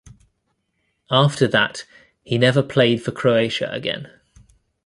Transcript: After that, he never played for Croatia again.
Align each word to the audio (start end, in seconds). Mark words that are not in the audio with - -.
After 1.11 1.47
that, 1.49 1.85
he 2.23 2.39
never 2.39 2.63
played 2.63 3.03
for 3.03 3.11
Croatia 3.11 3.71
again. 3.71 4.09